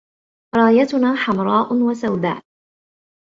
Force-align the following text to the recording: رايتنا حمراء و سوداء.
رايتنا 0.55 1.15
حمراء 1.15 1.73
و 1.73 1.93
سوداء. 1.93 2.41